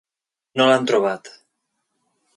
No 0.61 0.67
l'han 0.69 0.89
trobat. 0.93 1.31